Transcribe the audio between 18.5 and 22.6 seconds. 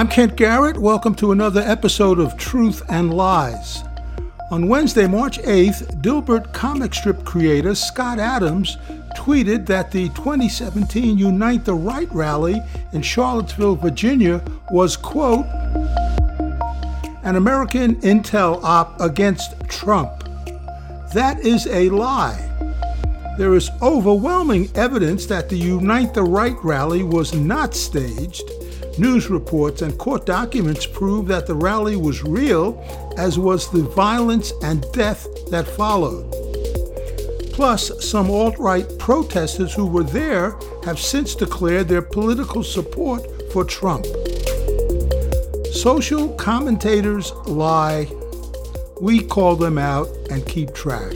op against Trump. That is a lie.